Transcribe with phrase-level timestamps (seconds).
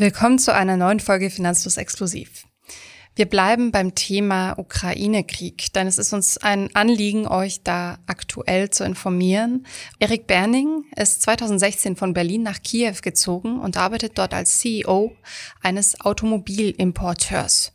[0.00, 2.46] Willkommen zu einer neuen Folge Finanzlos Exklusiv.
[3.16, 8.82] Wir bleiben beim Thema Ukraine-Krieg, denn es ist uns ein Anliegen, euch da aktuell zu
[8.84, 9.66] informieren.
[9.98, 15.14] Erik Berning ist 2016 von Berlin nach Kiew gezogen und arbeitet dort als CEO
[15.60, 17.74] eines Automobilimporteurs.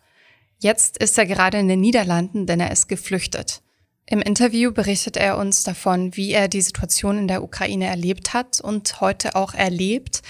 [0.57, 3.61] Jetzt ist er gerade in den Niederlanden, denn er ist geflüchtet.
[4.07, 8.61] Im Interview berichtet er uns davon, wie er die Situation in der Ukraine erlebt hat
[8.61, 10.23] und heute auch erlebt,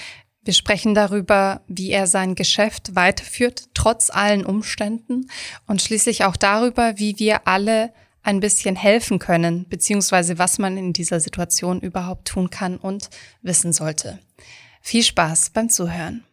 [0.46, 5.28] wir sprechen darüber, wie er sein Geschäft weiterführt, trotz allen Umständen
[5.68, 10.94] und schließlich auch darüber, wie wir alle ein bisschen helfen können, beziehungsweise was man in
[10.94, 13.10] dieser Situation überhaupt tun kann und
[13.42, 14.20] wissen sollte.
[14.82, 16.24] Viel Spaß beim Zuhören.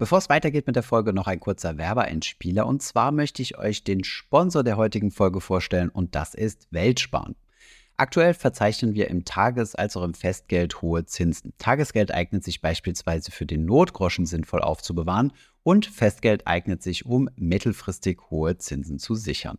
[0.00, 2.66] Bevor es weitergeht mit der Folge, noch ein kurzer Werbeeinspieler.
[2.66, 7.34] Und zwar möchte ich euch den Sponsor der heutigen Folge vorstellen und das ist Weltsparen.
[7.96, 11.52] Aktuell verzeichnen wir im Tages- als auch im Festgeld hohe Zinsen.
[11.58, 15.32] Tagesgeld eignet sich beispielsweise für den Notgroschen sinnvoll aufzubewahren
[15.64, 19.58] und Festgeld eignet sich, um mittelfristig hohe Zinsen zu sichern.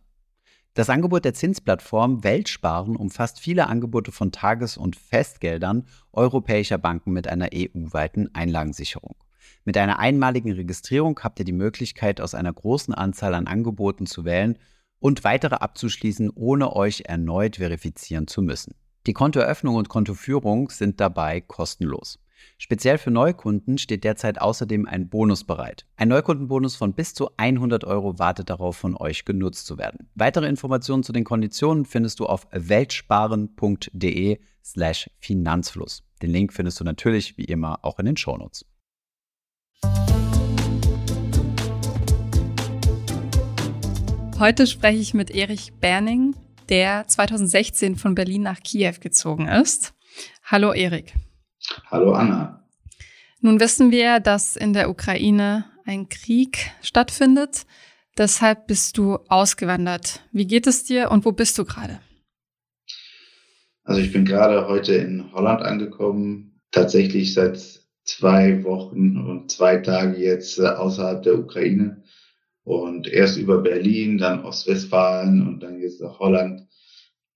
[0.72, 7.28] Das Angebot der Zinsplattform Weltsparen umfasst viele Angebote von Tages- und Festgeldern europäischer Banken mit
[7.28, 9.16] einer EU-weiten Einlagensicherung.
[9.64, 14.24] Mit einer einmaligen Registrierung habt ihr die Möglichkeit, aus einer großen Anzahl an Angeboten zu
[14.24, 14.58] wählen
[14.98, 18.74] und weitere abzuschließen, ohne euch erneut verifizieren zu müssen.
[19.06, 22.18] Die Kontoeröffnung und Kontoführung sind dabei kostenlos.
[22.58, 25.86] Speziell für Neukunden steht derzeit außerdem ein Bonus bereit.
[25.96, 30.08] Ein Neukundenbonus von bis zu 100 Euro wartet darauf, von euch genutzt zu werden.
[30.14, 36.02] Weitere Informationen zu den Konditionen findest du auf weltsparen.de slash Finanzfluss.
[36.22, 38.64] Den Link findest du natürlich wie immer auch in den Shownotes.
[44.40, 46.34] Heute spreche ich mit Erich Berning,
[46.70, 49.92] der 2016 von Berlin nach Kiew gezogen ist.
[50.44, 51.12] Hallo Erik.
[51.90, 52.66] Hallo Anna.
[53.42, 57.66] Nun wissen wir, dass in der Ukraine ein Krieg stattfindet.
[58.16, 60.22] Deshalb bist du ausgewandert.
[60.32, 62.00] Wie geht es dir und wo bist du gerade?
[63.84, 67.79] Also ich bin gerade heute in Holland angekommen, tatsächlich seit
[68.10, 72.02] zwei Wochen und zwei Tage jetzt äh, außerhalb der Ukraine
[72.64, 76.66] und erst über Berlin, dann Ostwestfalen und dann jetzt nach Holland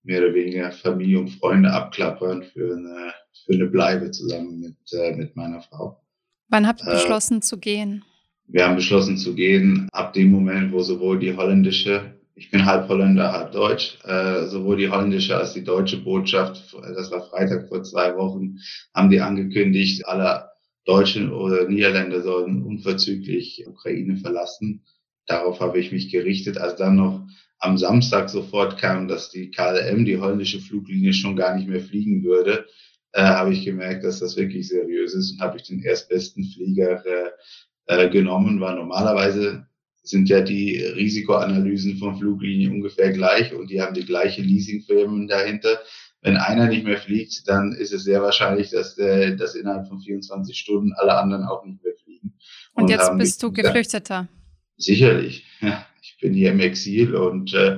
[0.03, 3.13] mehr oder weniger Familie und Freunde abklappern für eine,
[3.45, 6.01] für eine Bleibe zusammen mit, äh, mit meiner Frau.
[6.49, 8.03] Wann habt ihr äh, beschlossen zu gehen?
[8.47, 12.89] Wir haben beschlossen zu gehen ab dem Moment, wo sowohl die holländische, ich bin halb
[12.89, 17.81] Holländer, halb Deutsch, äh, sowohl die holländische als die deutsche Botschaft, das war Freitag vor
[17.81, 18.59] zwei Wochen,
[18.93, 20.54] haben die angekündigt, alle
[20.85, 24.85] Deutschen oder Niederländer sollen unverzüglich Ukraine verlassen.
[25.25, 26.57] Darauf habe ich mich gerichtet.
[26.57, 27.25] Als dann noch
[27.59, 32.23] am Samstag sofort kam, dass die KLM, die holländische Fluglinie, schon gar nicht mehr fliegen
[32.23, 32.65] würde,
[33.13, 37.03] äh, habe ich gemerkt, dass das wirklich seriös ist und habe ich den erstbesten Flieger
[37.05, 37.31] äh,
[37.87, 39.65] äh, genommen, weil normalerweise
[40.03, 45.79] sind ja die Risikoanalysen von Fluglinien ungefähr gleich und die haben die gleiche Leasingfirmen dahinter.
[46.25, 49.99] Wenn einer nicht mehr fliegt, dann ist es sehr wahrscheinlich, dass, äh, dass innerhalb von
[49.99, 52.33] 24 Stunden alle anderen auch nicht mehr fliegen.
[52.73, 54.27] Und, und jetzt bist du Geflüchteter.
[54.75, 55.45] Sicherlich.
[55.61, 57.77] Ja, ich bin hier im Exil und äh,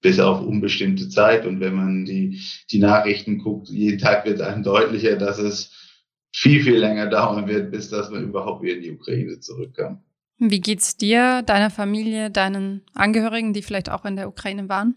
[0.00, 1.44] bis auf unbestimmte Zeit.
[1.44, 5.72] Und wenn man die, die Nachrichten guckt, jeden Tag wird einem deutlicher, dass es
[6.32, 10.02] viel, viel länger dauern wird, bis dass man überhaupt wieder in die Ukraine zurückkommt.
[10.38, 14.94] Wie geht's dir, deiner Familie, deinen Angehörigen, die vielleicht auch in der Ukraine waren?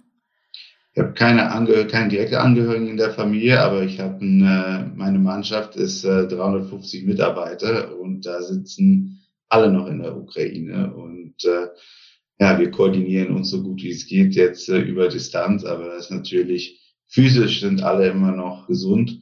[0.93, 5.19] Ich habe keine, Angehör keine direkte Angehörigen in der Familie, aber ich habe äh, meine
[5.19, 10.93] Mannschaft ist äh, 350 Mitarbeiter und da sitzen alle noch in der Ukraine.
[10.93, 11.67] Und äh,
[12.41, 16.05] ja, wir koordinieren uns so gut wie es geht jetzt äh, über Distanz, aber das
[16.05, 19.17] ist natürlich physisch sind alle immer noch gesund,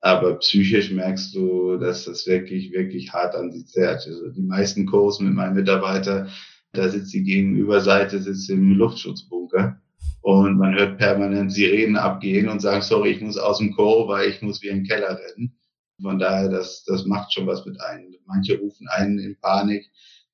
[0.00, 4.06] aber psychisch merkst du, dass das wirklich, wirklich hart an sie zerrt.
[4.08, 6.30] Also die meisten Kurs mit meinen Mitarbeitern,
[6.72, 9.81] da sitzt die Gegenüberseite, sitzt im Luftschutzbunker
[10.22, 14.30] und man hört permanent Sirenen abgehen und sagen, sorry, ich muss aus dem Chor, weil
[14.30, 15.58] ich muss wie im Keller rennen.
[16.00, 18.14] Von daher, das, das macht schon was mit einem.
[18.26, 19.84] Manche rufen einen in Panik.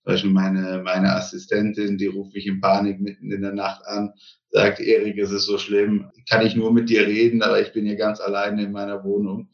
[0.02, 4.12] Zum Beispiel meine, meine Assistentin, die ruft mich in Panik mitten in der Nacht an,
[4.50, 7.84] sagt, Erik, es ist so schlimm, kann ich nur mit dir reden, aber ich bin
[7.84, 9.50] hier ganz alleine in meiner Wohnung.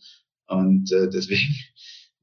[0.46, 1.54] Und äh, deswegen,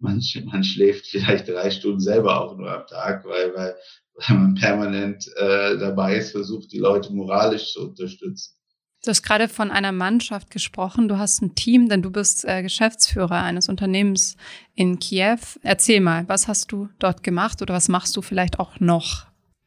[0.01, 3.75] man, man schläft vielleicht drei Stunden selber auch nur am Tag, weil, weil,
[4.15, 8.55] weil man permanent äh, dabei ist, versucht, die Leute moralisch zu unterstützen.
[9.03, 11.07] Du hast gerade von einer Mannschaft gesprochen.
[11.07, 14.37] Du hast ein Team, denn du bist äh, Geschäftsführer eines Unternehmens
[14.75, 15.39] in Kiew.
[15.63, 19.25] Erzähl mal, was hast du dort gemacht oder was machst du vielleicht auch noch?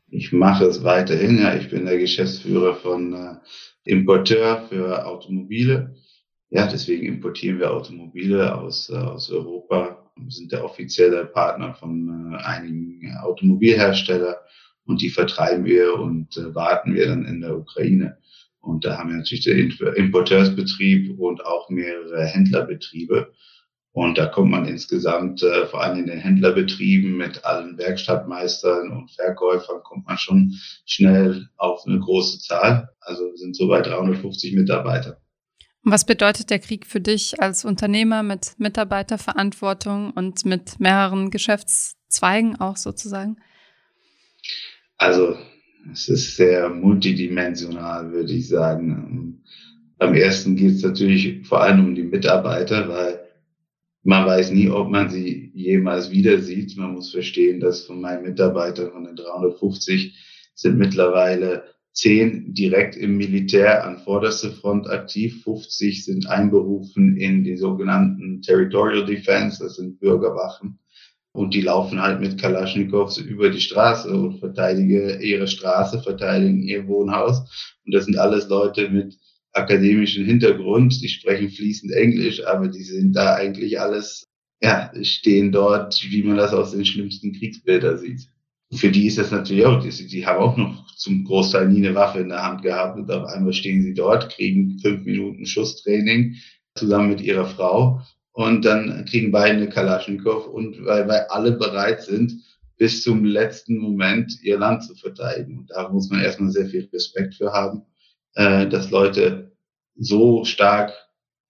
[0.09, 1.39] Ich mache es weiterhin.
[1.39, 5.97] Ja, ich bin der Geschäftsführer von äh, Importeur für Automobile.
[6.51, 10.04] ja, deswegen importieren wir Automobile aus, äh, aus Europa.
[10.29, 14.37] Sind der offizielle Partner von äh, einigen Automobilherstellern
[14.87, 18.19] und die vertreiben wir und äh, warten wir dann in der Ukraine.
[18.61, 23.33] Und da haben wir natürlich den Importeursbetrieb und auch mehrere Händlerbetriebe.
[23.93, 29.13] Und da kommt man insgesamt, äh, vor allem in den Händlerbetrieben mit allen Werkstattmeistern und
[29.13, 32.89] Verkäufern, kommt man schon schnell auf eine große Zahl.
[33.01, 35.21] Also sind so bei 350 Mitarbeiter.
[35.87, 42.79] Was bedeutet der Krieg für dich als Unternehmer mit Mitarbeiterverantwortung und mit mehreren Geschäftszweigen auch
[42.79, 43.37] sozusagen?
[44.97, 45.37] Also
[45.93, 49.43] es ist sehr multidimensional, würde ich sagen.
[49.99, 53.21] Am ersten geht es natürlich vor allem um die Mitarbeiter, weil
[54.03, 56.79] man weiß nie, ob man sie jemals wieder sieht.
[56.79, 60.19] Man muss verstehen, dass von meinen Mitarbeitern von den 350
[60.55, 67.57] sind mittlerweile zehn direkt im Militär an vorderster Front aktiv, 50 sind einberufen in die
[67.57, 70.81] sogenannten Territorial Defense, das sind Bürgerwachen.
[71.33, 76.87] Und die laufen halt mit Kalaschnikows über die Straße und verteidigen ihre Straße, verteidigen ihr
[76.87, 77.41] Wohnhaus.
[77.85, 79.19] Und das sind alles Leute mit
[79.53, 84.29] akademischen Hintergrund, die sprechen fließend Englisch, aber die sind da eigentlich alles,
[84.61, 88.29] ja, stehen dort, wie man das aus den schlimmsten Kriegsbildern sieht.
[88.75, 91.95] Für die ist das natürlich auch, die, die haben auch noch zum Großteil nie eine
[91.95, 96.37] Waffe in der Hand gehabt und auf einmal stehen sie dort, kriegen fünf Minuten Schusstraining
[96.75, 98.01] zusammen mit ihrer Frau
[98.33, 102.33] und dann kriegen beide eine Kalaschnikow und weil, weil alle bereit sind,
[102.77, 105.59] bis zum letzten Moment ihr Land zu verteidigen.
[105.59, 107.83] Und da muss man erstmal sehr viel Respekt für haben,
[108.35, 109.53] äh, dass Leute
[109.97, 110.93] so stark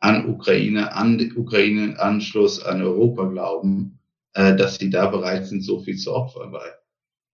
[0.01, 3.99] an Ukraine, an Ukraine-Anschluss an Europa glauben,
[4.35, 6.73] äh, dass sie da bereit sind, so viel zu opfern, weil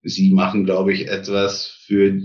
[0.02, 2.20] sie machen, glaube ich, etwas für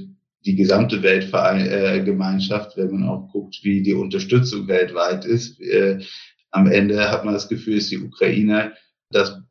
[0.45, 5.59] die gesamte Weltgemeinschaft, wenn man auch guckt, wie die Unterstützung weltweit ist.
[5.59, 6.03] Äh,
[6.51, 8.73] am Ende hat man das Gefühl, dass die Ukraine
[9.09, 9.41] das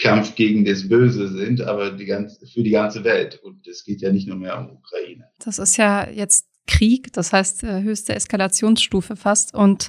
[0.00, 3.40] Kampf gegen das Böse sind, aber die ganze, für die ganze Welt.
[3.42, 5.24] Und es geht ja nicht nur mehr um Ukraine.
[5.38, 9.54] Das ist ja jetzt Krieg, das heißt äh, höchste Eskalationsstufe fast.
[9.54, 9.88] Und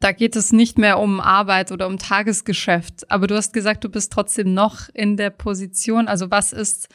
[0.00, 3.10] da geht es nicht mehr um Arbeit oder um Tagesgeschäft.
[3.10, 6.08] Aber du hast gesagt, du bist trotzdem noch in der Position.
[6.08, 6.88] Also was ist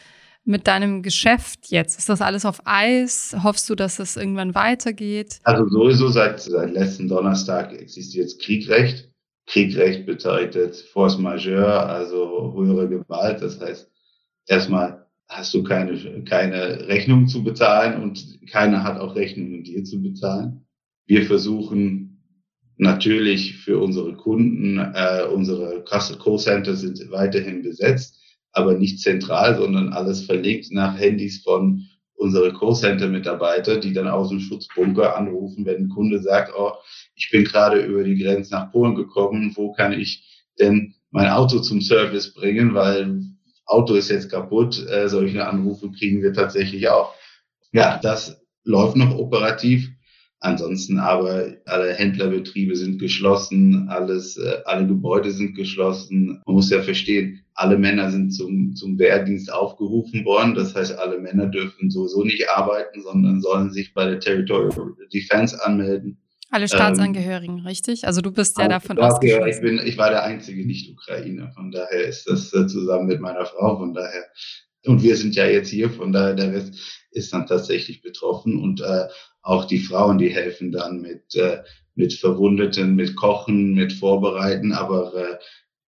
[0.46, 1.98] mit deinem Geschäft jetzt?
[1.98, 3.36] Ist das alles auf Eis?
[3.44, 5.40] Hoffst du, dass es irgendwann weitergeht?
[5.44, 9.10] Also sowieso seit, seit letzten Donnerstag existiert Kriegrecht.
[9.46, 13.42] Kriegrecht bedeutet Force Majeure, also höhere Gewalt.
[13.42, 13.90] Das heißt,
[14.48, 20.02] erstmal hast du keine, keine Rechnung zu bezahlen und keiner hat auch Rechnungen dir zu
[20.02, 20.66] bezahlen.
[21.06, 22.22] Wir versuchen
[22.78, 28.23] natürlich für unsere Kunden, äh, unsere Call-Center sind weiterhin besetzt
[28.54, 34.40] aber nicht zentral, sondern alles verlegt nach Handys von unsere Callcenter-Mitarbeiter, die dann aus dem
[34.40, 36.72] Schutzbunker anrufen, wenn ein Kunde sagt, oh,
[37.16, 40.24] ich bin gerade über die Grenze nach Polen gekommen, wo kann ich
[40.60, 43.24] denn mein Auto zum Service bringen, weil
[43.66, 44.86] Auto ist jetzt kaputt.
[44.88, 47.14] Äh, solche Anrufe kriegen wir tatsächlich auch.
[47.72, 49.90] Ja, das läuft noch operativ.
[50.44, 56.42] Ansonsten aber alle Händlerbetriebe sind geschlossen, alles, äh, alle Gebäude sind geschlossen.
[56.46, 60.54] Man muss ja verstehen, alle Männer sind zum, zum Wehrdienst aufgerufen worden.
[60.54, 64.70] Das heißt, alle Männer dürfen sowieso nicht arbeiten, sondern sollen sich bei der Territorial
[65.14, 66.18] Defense anmelden.
[66.52, 68.06] Alle Staatsangehörigen, ähm, richtig?
[68.06, 69.48] Also du bist ja davon ausgeschlossen.
[69.50, 71.54] Ich, bin, ich war der einzige Nicht-Ukrainer.
[71.56, 73.78] Von daher ist das äh, zusammen mit meiner Frau.
[73.78, 74.26] Von daher
[74.86, 76.76] und wir sind ja jetzt hier, von daher der Rest
[77.12, 79.08] ist dann tatsächlich betroffen und äh,
[79.44, 81.60] auch die Frauen, die helfen dann mit äh,
[81.96, 85.38] mit Verwundeten, mit Kochen, mit Vorbereiten, aber äh,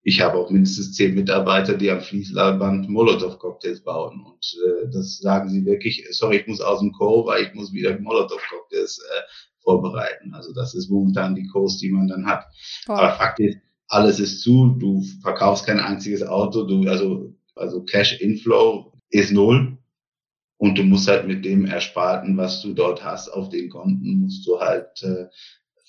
[0.02, 4.24] ich habe auch mindestens zehn Mitarbeiter, die am Fließband Molotow-Cocktails bauen.
[4.24, 7.72] Und äh, das sagen sie wirklich, sorry, ich muss aus dem Co, weil ich muss
[7.72, 9.22] wieder Molotow-Cocktails äh,
[9.64, 10.32] vorbereiten.
[10.32, 12.44] Also das ist momentan die Coast, die man dann hat.
[12.86, 12.98] Boah.
[12.98, 13.58] Aber Fakt ist,
[13.88, 19.75] alles ist zu, du verkaufst kein einziges Auto, du, also, also Cash Inflow ist null.
[20.58, 24.46] Und du musst halt mit dem Ersparten, was du dort hast, auf den Konten, musst
[24.46, 25.26] du halt äh,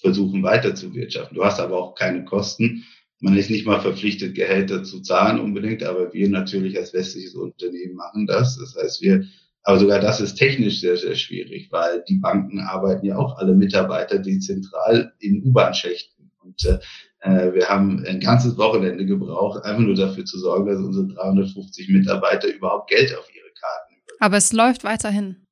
[0.01, 1.35] versuchen weiter zu wirtschaften.
[1.35, 2.83] Du hast aber auch keine Kosten
[3.19, 7.95] man ist nicht mal verpflichtet, Gehälter zu zahlen unbedingt, aber wir natürlich als westliches Unternehmen
[7.95, 8.57] machen das.
[8.57, 9.25] Das heißt, wir,
[9.63, 13.55] aber sogar das ist technisch sehr, sehr schwierig, weil die Banken arbeiten ja auch alle
[13.55, 16.31] Mitarbeiter dezentral in U-Bahn-Schächten.
[16.43, 16.63] Und
[17.21, 21.89] äh, wir haben ein ganzes Wochenende gebraucht, einfach nur dafür zu sorgen, dass unsere 350
[21.89, 23.27] Mitarbeiter überhaupt Geld auf.
[24.19, 25.45] Aber es läuft weiterhin.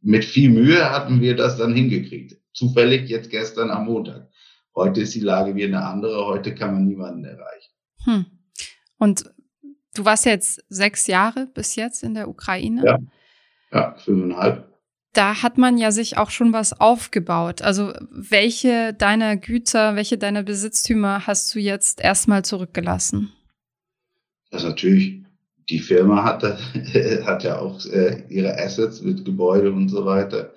[0.00, 2.36] Mit viel Mühe hatten wir das dann hingekriegt.
[2.52, 4.28] Zufällig jetzt gestern am Montag.
[4.74, 6.26] Heute ist die Lage wie eine andere.
[6.26, 7.72] Heute kann man niemanden erreichen.
[8.04, 8.26] Hm.
[8.98, 9.24] Und
[9.94, 12.82] du warst jetzt sechs Jahre bis jetzt in der Ukraine?
[12.84, 12.98] Ja,
[13.72, 14.68] ja fünfeinhalb.
[15.12, 17.62] da hat man ja sich auch schon was aufgebaut.
[17.62, 23.32] Also welche deiner Güter, welche deiner Besitztümer hast du jetzt erstmal zurückgelassen?
[24.50, 25.21] Das natürlich,
[25.68, 26.42] die Firma hat,
[27.24, 30.54] hat ja auch äh, ihre Assets mit Gebäude und so weiter.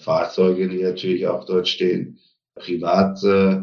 [0.00, 2.18] Fahrzeuge, die natürlich auch dort stehen.
[2.54, 3.60] Privat äh,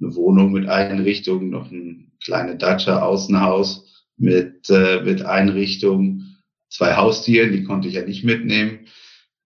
[0.00, 6.36] eine Wohnung mit Einrichtungen, noch ein kleine Dacia Außenhaus mit, äh, mit Einrichtung,
[6.68, 8.86] zwei Haustiere, die konnte ich ja nicht mitnehmen.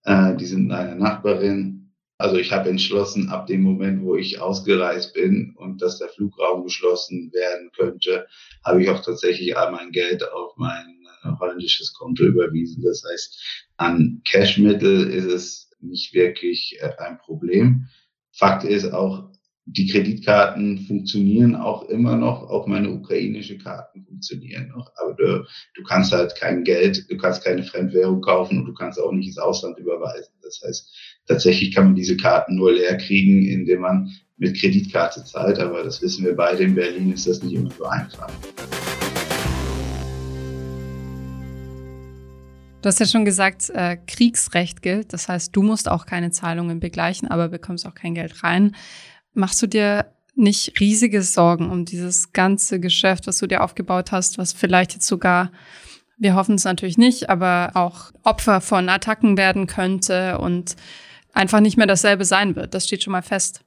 [0.04, 1.87] Äh, die sind eine Nachbarin.
[2.20, 6.64] Also ich habe entschlossen, ab dem Moment, wo ich ausgereist bin und dass der Flugraum
[6.64, 8.26] geschlossen werden könnte,
[8.64, 12.82] habe ich auch tatsächlich all mein Geld auf mein äh, holländisches Konto überwiesen.
[12.82, 17.86] Das heißt, an Cashmittel ist es nicht wirklich äh, ein Problem.
[18.32, 19.30] Fakt ist auch,
[19.70, 24.90] die Kreditkarten funktionieren auch immer noch, auch meine ukrainische Karten funktionieren noch.
[24.96, 25.44] Aber du,
[25.74, 29.26] du kannst halt kein Geld, du kannst keine Fremdwährung kaufen und du kannst auch nicht
[29.26, 30.32] ins Ausland überweisen.
[30.42, 35.58] Das heißt, tatsächlich kann man diese Karten nur leer kriegen, indem man mit Kreditkarte zahlt.
[35.58, 38.30] Aber das wissen wir beide in Berlin, ist das nicht immer so einfach.
[42.80, 45.12] Du hast ja schon gesagt, äh, Kriegsrecht gilt.
[45.12, 48.74] Das heißt, du musst auch keine Zahlungen begleichen, aber bekommst auch kein Geld rein.
[49.34, 50.06] Machst du dir
[50.36, 55.08] nicht riesige Sorgen um dieses ganze Geschäft, was du dir aufgebaut hast, was vielleicht jetzt
[55.08, 55.50] sogar,
[56.16, 60.76] wir hoffen es natürlich nicht, aber auch Opfer von Attacken werden könnte und
[61.32, 62.74] einfach nicht mehr dasselbe sein wird.
[62.74, 63.62] Das steht schon mal fest.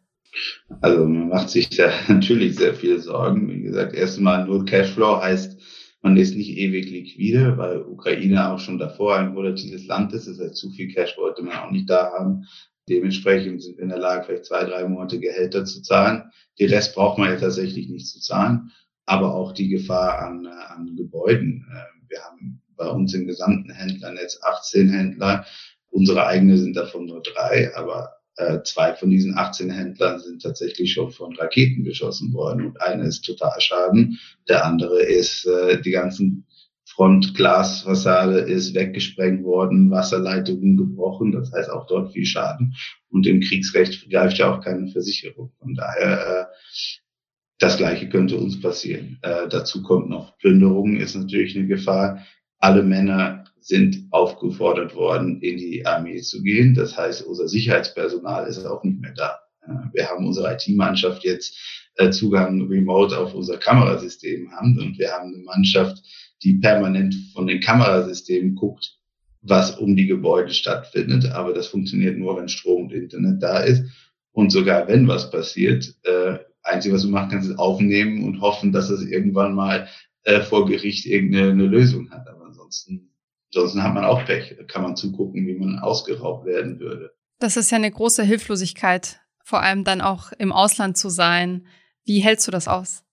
[0.81, 3.49] Also man macht sich da natürlich sehr viele Sorgen.
[3.49, 5.59] Wie gesagt, erstmal nur Cashflow heißt,
[6.01, 10.27] man ist nicht ewig liquide, weil Ukraine auch schon davor ein volatiles Land ist.
[10.27, 12.47] Das heißt, zu viel Cash wollte man auch nicht da haben.
[12.89, 16.31] Dementsprechend sind wir in der Lage, vielleicht zwei, drei Monate Gehälter zu zahlen.
[16.59, 18.71] Den Rest braucht man ja tatsächlich nicht zu zahlen,
[19.05, 21.67] aber auch die Gefahr an, äh, an Gebäuden.
[21.71, 25.45] Äh, wir haben bei uns im gesamten Händlernetz 18 Händler.
[25.91, 30.93] Unsere eigene sind davon nur drei, aber äh, zwei von diesen 18 Händlern sind tatsächlich
[30.93, 34.19] schon von Raketen beschossen worden und eine ist total Schaden.
[34.47, 36.47] Der andere ist äh, die ganzen
[36.85, 42.75] Frontglasfassade ist weggesprengt worden, Wasserleitungen gebrochen, das heißt auch dort viel Schaden.
[43.09, 45.51] Und im Kriegsrecht greift ja auch keine Versicherung.
[45.59, 46.45] Von daher, äh,
[47.59, 49.19] das Gleiche könnte uns passieren.
[49.21, 52.25] Äh, dazu kommt noch Plünderung, ist natürlich eine Gefahr.
[52.57, 56.73] Alle Männer sind aufgefordert worden, in die Armee zu gehen.
[56.73, 59.39] Das heißt, unser Sicherheitspersonal ist auch nicht mehr da.
[59.93, 61.57] Wir haben unsere IT-Mannschaft jetzt
[61.95, 66.01] äh, Zugang remote auf unser Kamerasystem haben und wir haben eine Mannschaft,
[66.43, 68.97] die permanent von den Kamerasystemen guckt,
[69.41, 71.31] was um die Gebäude stattfindet.
[71.31, 73.83] Aber das funktioniert nur, wenn Strom und Internet da ist.
[74.31, 78.71] Und sogar wenn was passiert, äh, einzige, was du machen kannst, ist aufnehmen und hoffen,
[78.71, 79.87] dass es irgendwann mal
[80.23, 82.27] äh, vor Gericht irgendeine Lösung hat.
[82.27, 83.10] Aber ansonsten,
[83.53, 84.57] ansonsten hat man auch Pech.
[84.67, 87.11] Kann man zugucken, wie man ausgeraubt werden würde.
[87.39, 91.65] Das ist ja eine große Hilflosigkeit, vor allem dann auch im Ausland zu sein.
[92.05, 93.03] Wie hältst du das aus?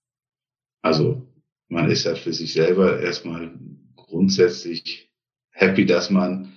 [0.82, 1.26] Also
[1.68, 3.50] man ist ja für sich selber erstmal
[3.96, 5.10] grundsätzlich
[5.50, 6.52] happy, dass man,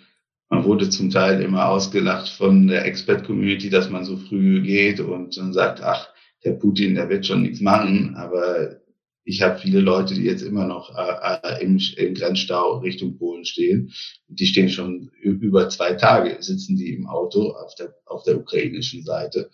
[0.49, 5.37] man wurde zum Teil immer ausgelacht von der Expert-Community, dass man so früh geht und
[5.37, 6.09] dann sagt, ach,
[6.43, 8.80] der Putin, der wird schon nichts machen, aber
[9.23, 13.45] ich habe viele Leute, die jetzt immer noch äh, äh im, im Grenzstau Richtung Polen
[13.45, 13.91] stehen.
[14.27, 19.03] Die stehen schon über zwei Tage, sitzen die im Auto auf der, auf der ukrainischen
[19.03, 19.49] Seite.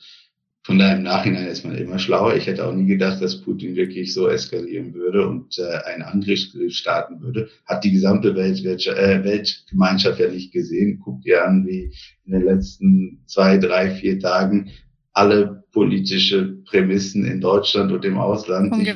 [0.63, 2.35] Von daher im Nachhinein ist man immer schlauer.
[2.35, 6.41] Ich hätte auch nie gedacht, dass Putin wirklich so eskalieren würde und äh, einen Angriff
[6.67, 7.49] starten würde.
[7.65, 10.99] Hat die gesamte Welt, äh, Weltgemeinschaft ja nicht gesehen.
[10.99, 11.93] Guckt ihr an, wie
[12.25, 14.71] in den letzten zwei, drei, vier Tagen
[15.13, 18.93] alle politische Prämissen in Deutschland und im Ausland sich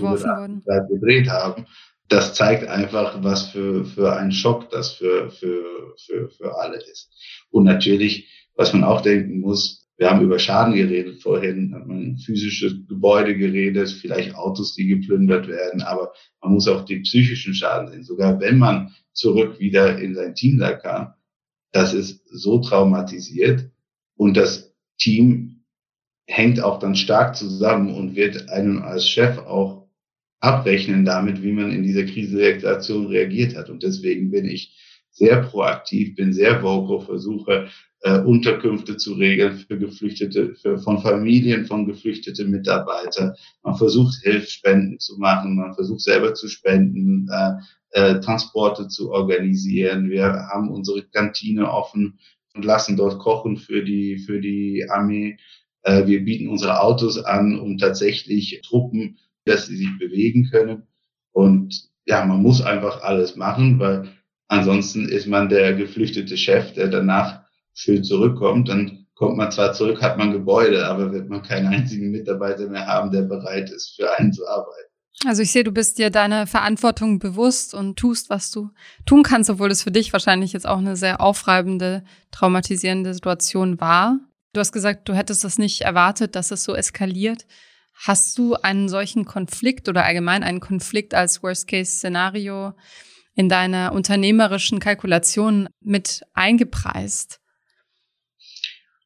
[0.89, 1.65] gedreht haben.
[2.07, 7.09] Das zeigt einfach, was für, für ein Schock das für, für, für, für alle ist.
[7.49, 12.17] Und natürlich, was man auch denken muss, wir haben über Schaden geredet vorhin, hat man
[12.17, 16.11] physische Gebäude geredet, vielleicht Autos, die geplündert werden, aber
[16.41, 18.03] man muss auch den psychischen Schaden sehen.
[18.03, 21.13] Sogar wenn man zurück wieder in sein Team da kam,
[21.71, 23.69] das ist so traumatisiert
[24.15, 25.60] und das Team
[26.31, 29.87] hängt auch dann stark zusammen und wird einem als Chef auch
[30.39, 33.69] abrechnen damit, wie man in dieser Krisensituation reagiert hat.
[33.69, 34.75] Und deswegen bin ich
[35.11, 37.67] sehr proaktiv, bin sehr vocal, versuche
[38.01, 43.35] äh, Unterkünfte zu regeln für Geflüchtete, für, von Familien von geflüchtete Mitarbeiter.
[43.61, 47.51] Man versucht Hilfsspenden zu machen, man versucht selber zu spenden, äh,
[47.91, 50.09] äh, Transporte zu organisieren.
[50.09, 52.19] Wir haben unsere Kantine offen
[52.55, 55.37] und lassen dort kochen für die für die Armee.
[55.83, 60.83] Äh, wir bieten unsere Autos an, um tatsächlich Truppen, dass sie sich bewegen können.
[61.31, 64.09] Und ja, man muss einfach alles machen, weil
[64.47, 67.41] ansonsten ist man der geflüchtete Chef, der danach
[67.73, 72.11] für zurückkommt, dann kommt man zwar zurück, hat man Gebäude, aber wird man keinen einzigen
[72.11, 74.91] Mitarbeiter mehr haben, der bereit ist, für einen zu arbeiten.
[75.25, 78.71] Also ich sehe, du bist dir deiner Verantwortung bewusst und tust, was du
[79.05, 84.17] tun kannst, obwohl es für dich wahrscheinlich jetzt auch eine sehr aufreibende, traumatisierende Situation war.
[84.53, 87.45] Du hast gesagt, du hättest das nicht erwartet, dass es so eskaliert.
[87.93, 92.73] Hast du einen solchen Konflikt oder allgemein einen Konflikt als Worst-Case-Szenario
[93.33, 97.39] in deiner unternehmerischen Kalkulation mit eingepreist?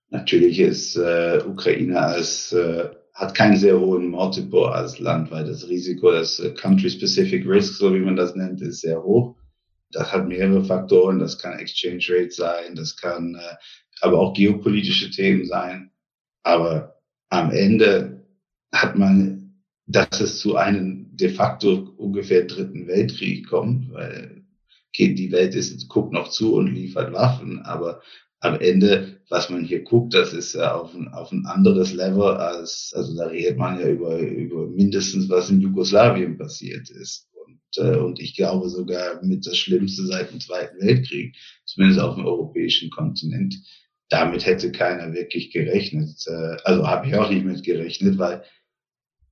[0.09, 5.67] Natürlich ist äh, Ukraine als äh, hat keinen sehr hohen Multiple als Land, weil das
[5.67, 9.35] Risiko, das äh, Country-Specific Risk, so wie man das nennt, ist sehr hoch.
[9.91, 11.19] Das hat mehrere Faktoren.
[11.19, 13.55] Das kann Exchange Rate sein, das kann äh,
[14.01, 15.91] aber auch geopolitische Themen sein.
[16.43, 16.95] Aber
[17.29, 18.25] am Ende
[18.71, 24.43] hat man, dass es zu einem de facto ungefähr dritten Weltkrieg kommt, weil
[24.97, 28.01] die Welt ist, guckt noch zu und liefert Waffen, aber
[28.39, 32.21] am Ende, was man hier guckt, das ist ja auf ein, auf ein anderes Level
[32.21, 37.27] als, also da redet man ja über, über mindestens, was in Jugoslawien passiert ist.
[37.33, 41.35] Und, äh, und ich glaube sogar mit das Schlimmste seit dem Zweiten Weltkrieg,
[41.65, 43.55] zumindest auf dem europäischen Kontinent.
[44.09, 46.25] Damit hätte keiner wirklich gerechnet.
[46.27, 48.43] Äh, also habe ich auch nicht mit gerechnet, weil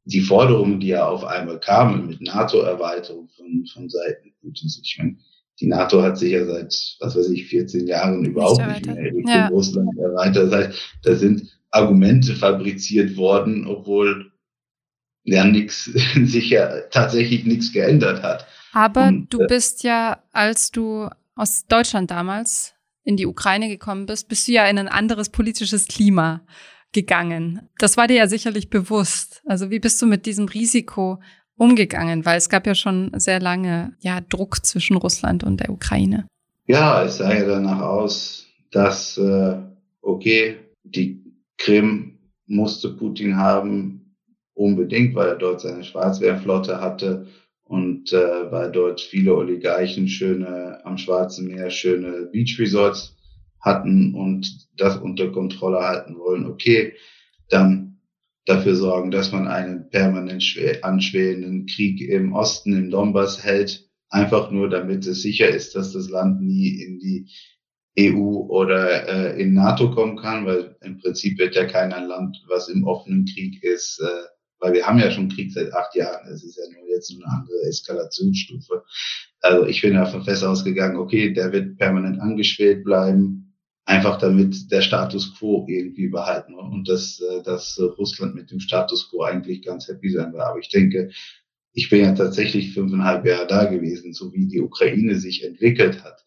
[0.06, 5.18] die Forderungen, die ja auf einmal kamen mit NATO-Erweiterung von, von Seiten Putins, ich meine,
[5.60, 9.28] die NATO hat sich ja seit, was weiß ich, 14 Jahren überhaupt nicht, mehr Richtung
[9.28, 9.48] ja.
[9.48, 10.76] Russland erweitert.
[11.04, 14.32] Da sind Argumente fabriziert worden, obwohl
[15.24, 15.86] ja nichts,
[16.26, 18.48] sich ja tatsächlich nichts geändert hat.
[18.74, 24.06] Aber Und, du äh, bist ja, als du aus Deutschland damals in die Ukraine gekommen
[24.06, 26.42] bist, bist du ja in ein anderes politisches Klima
[26.94, 27.68] gegangen.
[27.80, 29.42] Das war dir ja sicherlich bewusst.
[29.46, 31.20] Also wie bist du mit diesem Risiko
[31.58, 32.26] umgegangen?
[32.26, 36.28] Weil es gab ja schon sehr lange ja, Druck zwischen Russland und der Ukraine.
[36.66, 39.58] Ja, es sah ja danach aus, dass, äh,
[40.02, 41.22] okay, die
[41.58, 44.16] Krim musste Putin haben,
[44.54, 47.28] unbedingt, weil er dort seine Schwarzwehrflotte hatte
[47.74, 53.18] und äh, weil dort viele Oligarchen schöne am Schwarzen Meer schöne Beach Resorts
[53.60, 56.46] hatten und das unter Kontrolle halten wollen.
[56.46, 56.94] Okay,
[57.50, 58.00] dann
[58.46, 60.44] dafür sorgen, dass man einen permanent
[60.84, 66.12] anschwellenden Krieg im Osten, im Donbass hält, einfach nur damit es sicher ist, dass das
[66.12, 67.28] Land nie in die
[67.98, 72.70] EU oder äh, in NATO kommen kann, weil im Prinzip wird ja kein Land, was
[72.70, 74.33] im offenen Krieg ist, äh,
[74.64, 76.28] weil wir haben ja schon Krieg seit acht Jahren.
[76.28, 78.84] Es ist ja nur jetzt eine andere Eskalationsstufe.
[79.42, 83.44] Also ich bin davon fest ausgegangen, okay, der wird permanent angeschwelt bleiben
[83.86, 89.10] einfach damit der Status quo irgendwie behalten und dass, äh, dass Russland mit dem Status
[89.10, 90.44] quo eigentlich ganz happy sein wird.
[90.44, 91.12] Aber ich denke,
[91.74, 96.24] ich bin ja tatsächlich fünfeinhalb Jahre da gewesen, so wie die Ukraine sich entwickelt hat,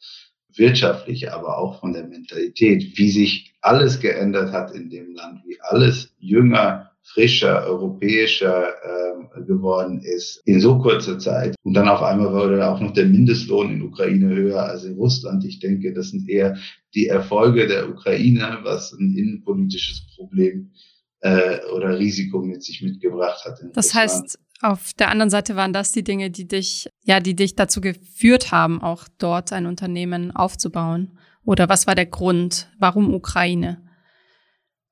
[0.54, 5.60] wirtschaftlich, aber auch von der Mentalität, wie sich alles geändert hat in dem Land, wie
[5.60, 11.54] alles jünger, frischer, europäischer äh, geworden ist in so kurzer Zeit.
[11.62, 15.44] Und dann auf einmal wurde auch noch der Mindestlohn in Ukraine höher als in Russland.
[15.44, 16.56] Ich denke, das sind eher
[16.94, 20.72] die Erfolge der Ukraine, was ein innenpolitisches Problem
[21.20, 23.60] äh, oder Risiko mit sich mitgebracht hat.
[23.74, 24.10] das Russland.
[24.10, 27.80] heißt, auf der anderen Seite waren das die Dinge, die dich, ja, die dich dazu
[27.80, 31.18] geführt haben, auch dort ein Unternehmen aufzubauen.
[31.44, 32.68] Oder was war der Grund?
[32.78, 33.85] Warum Ukraine?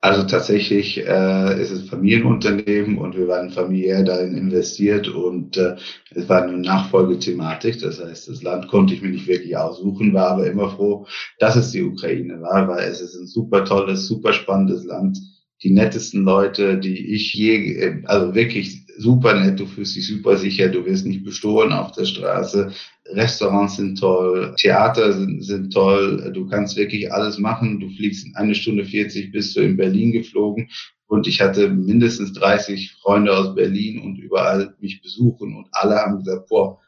[0.05, 5.77] Also tatsächlich äh, ist es Familienunternehmen und wir waren familiär darin investiert und äh,
[6.11, 7.81] es war eine Nachfolgethematik.
[7.81, 11.07] Das heißt, das Land konnte ich mir nicht wirklich aussuchen, war aber immer froh,
[11.39, 15.19] dass es die Ukraine war, weil es ist ein super tolles, super spannendes Land.
[15.63, 20.69] Die nettesten Leute, die ich je, also wirklich super nett, du fühlst dich super sicher,
[20.69, 22.73] du wirst nicht bestohlen auf der Straße.
[23.07, 27.81] Restaurants sind toll, Theater sind, sind toll, du kannst wirklich alles machen.
[27.81, 30.69] Du fliegst in eine Stunde 40 bist du in Berlin geflogen
[31.07, 36.19] und ich hatte mindestens 30 Freunde aus Berlin und überall mich besuchen und alle haben
[36.19, 36.81] gesagt, boah,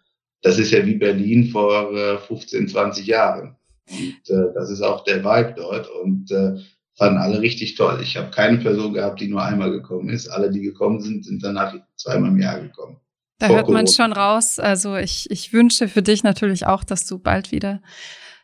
[0.42, 3.56] das ist ja wie Berlin vor äh, 15, 20 Jahren.
[3.88, 6.56] Und äh, das ist auch der Vibe dort und äh,
[6.96, 8.00] fanden alle richtig toll.
[8.02, 10.28] Ich habe keine Person gehabt, die nur einmal gekommen ist.
[10.28, 12.96] Alle, die gekommen sind, sind danach zweimal im Jahr gekommen.
[13.38, 14.58] Da hört man schon raus.
[14.58, 17.82] Also ich, ich wünsche für dich natürlich auch, dass du bald wieder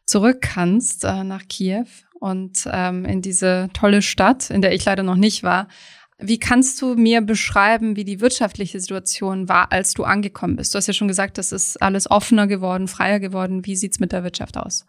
[0.05, 1.87] zurück kannst äh, nach Kiew
[2.21, 5.69] und ähm, in diese tolle Stadt, in der ich leider noch nicht war.
[6.19, 10.75] Wie kannst du mir beschreiben, wie die wirtschaftliche Situation war, als du angekommen bist?
[10.75, 13.65] Du hast ja schon gesagt, das ist alles offener geworden, freier geworden.
[13.65, 14.85] Wie sieht's mit der Wirtschaft aus?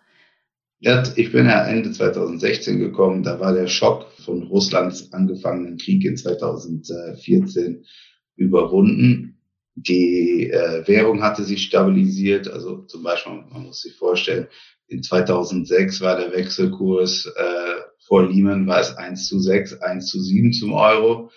[1.16, 3.24] Ich bin ja Ende 2016 gekommen.
[3.24, 7.86] Da war der Schock von Russlands angefangenen Krieg in 2014
[8.36, 9.40] überwunden.
[9.76, 12.50] Die äh, Währung hatte sich stabilisiert.
[12.50, 14.48] Also zum Beispiel, man muss sich vorstellen,
[14.88, 20.22] in 2006 war der Wechselkurs äh, vor Lehman war es 1 zu 6, 1 zu
[20.22, 21.32] 7 zum Euro.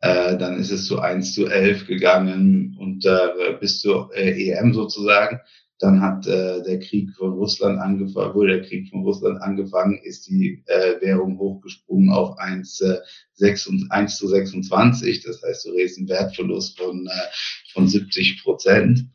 [0.00, 4.74] Äh, dann ist es zu 1 zu 11 gegangen und äh, bis zur äh, EM
[4.74, 5.40] sozusagen.
[5.80, 10.26] Dann hat äh, der Krieg von Russland angefangen, wurde der Krieg von Russland angefangen, ist
[10.26, 12.98] die äh, Währung hochgesprungen auf 1, äh,
[13.34, 15.22] 6 und 1 zu 26.
[15.22, 19.06] Das heißt, du redest einen Wertverlust von, äh, von 70 Prozent.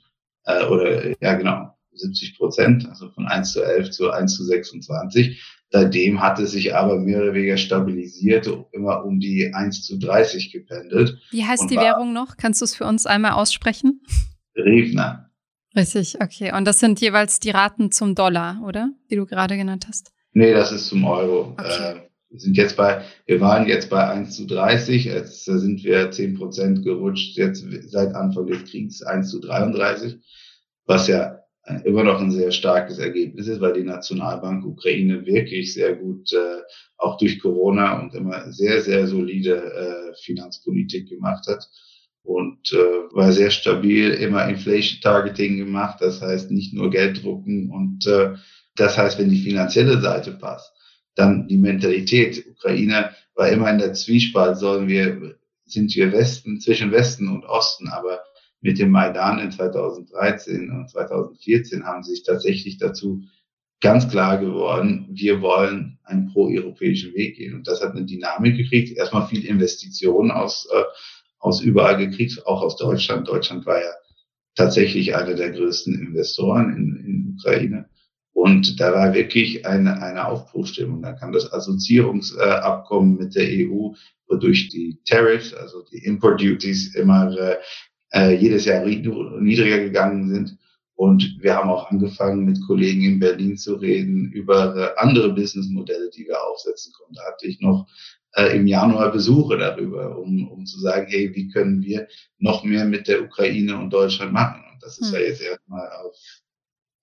[0.45, 5.43] Äh, oder ja genau, 70 Prozent, also von 1 zu 11 zu 1 zu 26.
[5.69, 10.51] Seitdem hat es sich aber mehr oder weniger stabilisiert, immer um die 1 zu 30
[10.51, 11.19] gependelt.
[11.31, 12.37] Wie heißt die Währung noch?
[12.37, 14.01] Kannst du es für uns einmal aussprechen?
[14.55, 15.32] Revner.
[15.75, 16.53] Richtig, okay.
[16.55, 18.91] Und das sind jeweils die Raten zum Dollar, oder?
[19.09, 20.11] Die du gerade genannt hast.
[20.33, 21.55] Nee, das ist zum Euro.
[21.57, 21.93] Okay.
[21.93, 26.09] Äh, wir sind jetzt bei, wir waren jetzt bei 1 zu 30, jetzt sind wir
[26.09, 30.17] 10 Prozent gerutscht, jetzt seit Anfang des Kriegs 1 zu 33,
[30.85, 31.39] was ja
[31.85, 36.61] immer noch ein sehr starkes Ergebnis ist, weil die Nationalbank Ukraine wirklich sehr gut, äh,
[36.97, 41.69] auch durch Corona und immer sehr, sehr solide äh, Finanzpolitik gemacht hat
[42.23, 47.69] und äh, war sehr stabil, immer Inflation Targeting gemacht, das heißt nicht nur Geld drucken
[47.69, 48.35] und äh,
[48.75, 50.73] das heißt, wenn die finanzielle Seite passt,
[51.15, 52.45] dann die Mentalität.
[52.49, 57.87] Ukraine war immer in der Zwiespalt, sollen wir, sind wir Westen, zwischen Westen und Osten,
[57.89, 58.21] aber
[58.61, 63.23] mit dem Maidan in 2013 und 2014 haben sich tatsächlich dazu
[63.81, 67.53] ganz klar geworden, wir wollen einen pro-europäischen Weg gehen.
[67.53, 68.97] Und das hat eine Dynamik gekriegt.
[68.97, 70.83] Erstmal viel Investitionen aus, äh,
[71.43, 73.27] aus überall gekriegt, auch aus Deutschland.
[73.27, 73.91] Deutschland war ja
[74.55, 77.89] tatsächlich einer der größten Investoren in, in Ukraine.
[78.31, 81.01] Und da war wirklich eine, eine Aufbruchstimmung.
[81.01, 83.91] Da kam das Assoziierungsabkommen mit der EU,
[84.27, 87.57] wodurch die Tariffs, also die Import Duties immer äh,
[88.13, 90.57] äh, jedes Jahr niedriger gegangen sind.
[90.95, 96.09] Und wir haben auch angefangen, mit Kollegen in Berlin zu reden über äh, andere Businessmodelle,
[96.09, 97.15] die wir aufsetzen konnten.
[97.15, 97.87] Da hatte ich noch
[98.35, 102.07] äh, im Januar Besuche darüber, um, um zu sagen, hey, wie können wir
[102.39, 104.63] noch mehr mit der Ukraine und Deutschland machen?
[104.73, 105.13] Und das ist hm.
[105.13, 106.15] ja jetzt erstmal auf,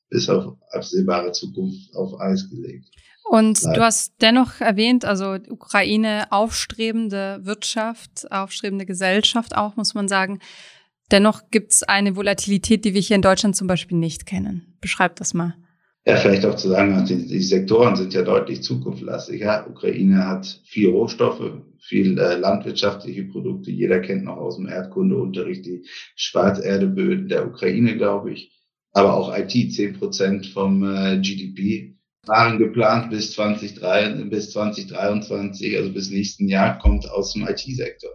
[0.09, 2.87] bis auf absehbare Zukunft auf Eis gelegt.
[3.25, 3.75] Und Nein.
[3.75, 10.41] du hast dennoch erwähnt, also Ukraine aufstrebende Wirtschaft, aufstrebende Gesellschaft auch, muss man sagen.
[11.13, 14.77] Dennoch gibt es eine Volatilität, die wir hier in Deutschland zum Beispiel nicht kennen.
[14.81, 15.55] Beschreib das mal.
[16.11, 19.43] Ja, vielleicht auch zu sagen, die, die Sektoren sind ja deutlich zukunftslastig.
[19.43, 23.71] Ja, Ukraine hat viel Rohstoffe, viel äh, landwirtschaftliche Produkte.
[23.71, 25.85] Jeder kennt noch aus dem Erdkundeunterricht die
[26.17, 28.51] Schwarzerdeböden der Ukraine, glaube ich.
[28.93, 31.95] Aber auch IT, 10 Prozent vom äh, GDP
[32.27, 38.11] waren geplant bis 2023, bis 2023, also bis nächsten Jahr, kommt aus dem IT-Sektor.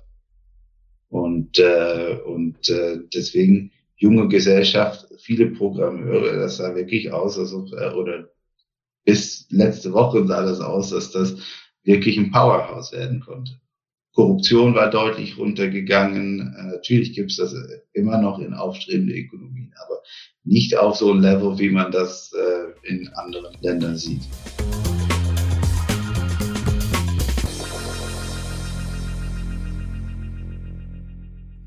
[1.07, 7.71] Und, äh, und äh, deswegen junge Gesellschaft, viele Programmeure, das sah wirklich aus, als ob,
[7.73, 8.29] äh, oder
[9.05, 11.37] bis letzte Woche sah das aus, dass das
[11.83, 13.53] wirklich ein Powerhouse werden konnte.
[14.13, 16.55] Korruption war deutlich runtergegangen.
[16.57, 17.55] Äh, natürlich gibt es das
[17.93, 20.01] immer noch in aufstrebende Ökonomien, aber
[20.43, 24.21] nicht auf so ein Level, wie man das äh, in anderen Ländern sieht.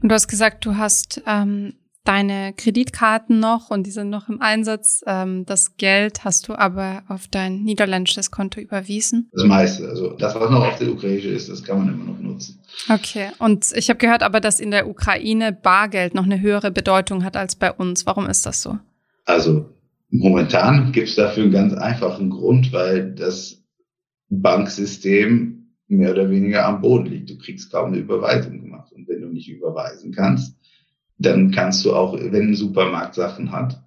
[0.01, 1.75] Du hast gesagt, du hast ähm,
[2.09, 5.03] deine Kreditkarten noch und die sind noch im Einsatz.
[5.07, 9.29] Ähm, das Geld hast du aber auf dein niederländisches Konto überwiesen.
[9.33, 12.19] Das meiste, also das, was noch auf der Ukraine ist, das kann man immer noch
[12.19, 12.61] nutzen.
[12.89, 17.25] Okay, und ich habe gehört aber, dass in der Ukraine Bargeld noch eine höhere Bedeutung
[17.25, 18.07] hat als bei uns.
[18.07, 18.79] Warum ist das so?
[19.27, 19.67] Also
[20.09, 23.63] momentan gibt es dafür einen ganz einfachen Grund, weil das
[24.31, 27.29] Banksystem mehr oder weniger am Boden liegt.
[27.29, 28.93] Du kriegst kaum eine Überweisung gemacht.
[28.93, 30.58] Und wenn du nicht überweisen kannst,
[31.19, 33.83] dann kannst du auch, wenn ein Supermarkt Sachen hat,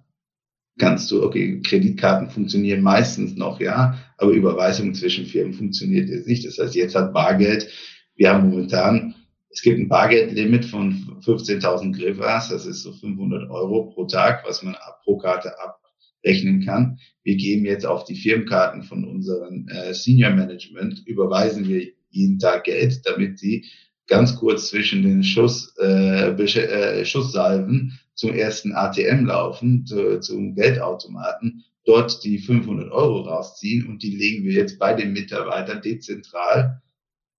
[0.78, 6.46] kannst du, okay, Kreditkarten funktionieren meistens noch, ja, aber Überweisung zwischen Firmen funktioniert jetzt nicht.
[6.46, 7.68] Das heißt, jetzt hat Bargeld,
[8.14, 9.14] wir haben momentan,
[9.50, 14.62] es gibt ein Bargeldlimit von 15.000 Grivas, das ist so 500 Euro pro Tag, was
[14.62, 15.78] man pro Karte ab
[16.24, 16.98] rechnen kann.
[17.24, 22.64] Wir geben jetzt auf die Firmenkarten von unseren äh, Senior Management, überweisen wir jeden Tag
[22.64, 23.66] Geld, damit sie
[24.12, 31.64] ganz kurz zwischen den Schuss, äh, äh, Schusssalven zum ersten ATM laufen, zu, zum Geldautomaten,
[31.86, 36.82] dort die 500 Euro rausziehen und die legen wir jetzt bei den Mitarbeitern dezentral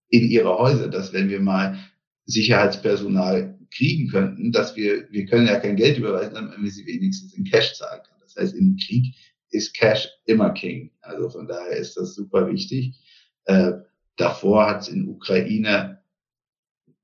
[0.08, 1.78] in ihre Häuser, dass wenn wir mal
[2.26, 7.34] Sicherheitspersonal kriegen könnten, dass wir, wir können ja kein Geld überweisen, damit wir sie wenigstens
[7.34, 8.20] in Cash zahlen können.
[8.22, 9.14] Das heißt, im Krieg
[9.50, 10.90] ist Cash immer King.
[11.02, 12.96] Also von daher ist das super wichtig.
[13.44, 13.74] Äh,
[14.16, 16.00] davor hat es in Ukraine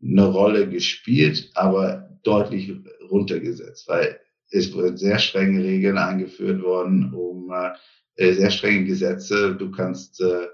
[0.03, 2.73] eine Rolle gespielt, aber deutlich
[3.11, 7.53] runtergesetzt, weil es wurden sehr strenge Regeln eingeführt worden, um
[8.17, 9.55] äh, sehr strenge Gesetze.
[9.57, 10.47] Du kannst äh,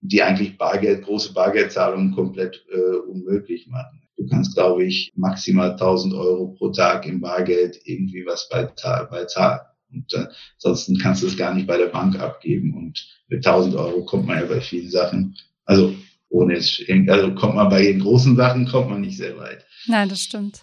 [0.00, 4.02] die eigentlich Bargeld, große Bargeldzahlungen komplett äh, unmöglich machen.
[4.16, 8.70] Du kannst, glaube ich, maximal 1000 Euro pro Tag im Bargeld irgendwie was bei,
[9.10, 9.60] bei zahlen.
[9.90, 12.76] Und äh, ansonsten kannst du es gar nicht bei der Bank abgeben.
[12.76, 15.94] Und mit 1000 Euro kommt man ja bei vielen Sachen, also
[16.28, 19.64] ohne es, also kommt man bei den großen Sachen, kommt man nicht sehr weit.
[19.86, 20.62] Nein, das stimmt.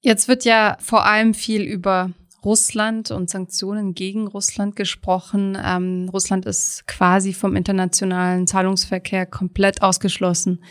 [0.00, 2.10] Jetzt wird ja vor allem viel über
[2.44, 5.58] Russland und Sanktionen gegen Russland gesprochen.
[5.62, 10.62] Ähm, Russland ist quasi vom internationalen Zahlungsverkehr komplett ausgeschlossen.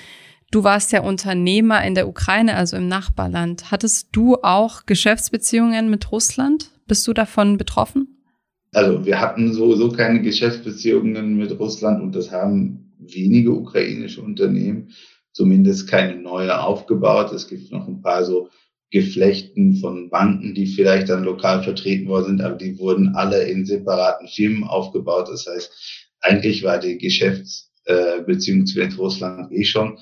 [0.52, 3.72] Du warst ja Unternehmer in der Ukraine, also im Nachbarland.
[3.72, 6.72] Hattest du auch Geschäftsbeziehungen mit Russland?
[6.88, 8.24] Bist du davon betroffen?
[8.72, 14.92] Also wir hatten sowieso keine Geschäftsbeziehungen mit Russland und das haben wenige ukrainische Unternehmen,
[15.32, 17.32] zumindest keine neue aufgebaut.
[17.32, 18.50] Es gibt noch ein paar so
[18.92, 23.66] Geflechten von Banken, die vielleicht dann lokal vertreten worden sind, aber die wurden alle in
[23.66, 25.28] separaten Firmen aufgebaut.
[25.30, 29.98] Das heißt, eigentlich war die Geschäftsbeziehung äh, zu Russland eh schon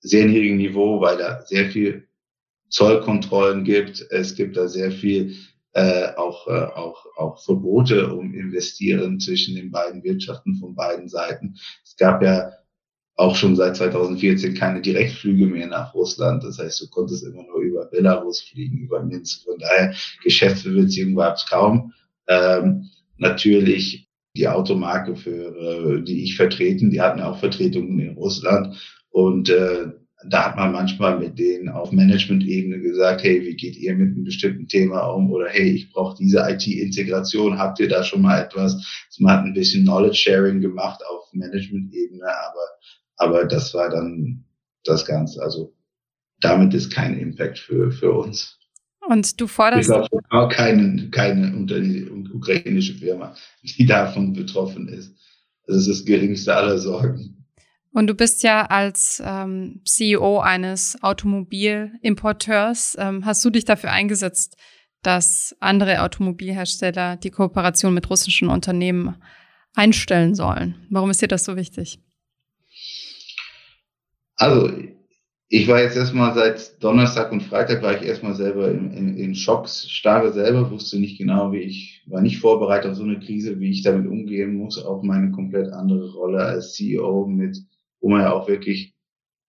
[0.00, 2.06] sehr niedrigen Niveau, weil da sehr viel
[2.68, 4.06] Zollkontrollen gibt.
[4.10, 5.34] Es gibt da sehr viel
[5.76, 11.56] äh, auch, äh, auch, auch Verbote um Investieren zwischen den beiden Wirtschaften von beiden Seiten.
[11.84, 12.50] Es gab ja
[13.16, 16.44] auch schon seit 2014 keine Direktflüge mehr nach Russland.
[16.44, 19.44] Das heißt, du konntest immer nur über Belarus fliegen, über Minsk.
[19.44, 21.92] Von daher Geschäftsbeziehungen gab es kaum.
[22.26, 28.78] Ähm, natürlich die Automarke, für äh, die ich vertreten, die hatten auch Vertretungen in Russland.
[29.10, 29.88] Und äh,
[30.24, 34.24] da hat man manchmal mit denen auf Management-Ebene gesagt, hey, wie geht ihr mit einem
[34.24, 35.30] bestimmten Thema um?
[35.30, 38.74] Oder hey, ich brauche diese IT-Integration, habt ihr da schon mal etwas?
[38.74, 42.66] Also man hat ein bisschen Knowledge-Sharing gemacht auf Management-Ebene, aber
[43.16, 44.44] aber das war dann
[44.84, 45.42] das Ganze.
[45.42, 45.74] Also
[46.40, 48.58] damit ist kein Impact für, für uns.
[49.08, 49.88] Und du forderst.
[49.88, 51.54] Ich glaube, auch keine, keine
[52.32, 55.14] ukrainische Firma, die davon betroffen ist.
[55.66, 57.35] Das ist das geringste aller Sorgen.
[57.96, 64.58] Und du bist ja als ähm, CEO eines Automobilimporteurs, ähm, hast du dich dafür eingesetzt,
[65.02, 69.16] dass andere Automobilhersteller die Kooperation mit russischen Unternehmen
[69.74, 70.74] einstellen sollen.
[70.90, 71.98] Warum ist dir das so wichtig?
[74.34, 74.70] Also,
[75.48, 79.34] ich war jetzt erstmal seit Donnerstag und Freitag war ich erstmal selber in, in, in
[79.34, 83.58] Schocks, starre selber, wusste nicht genau, wie ich, war nicht vorbereitet auf so eine Krise,
[83.58, 87.56] wie ich damit umgehen muss, auch meine komplett andere Rolle als CEO mit,
[88.06, 88.94] wo man ja auch wirklich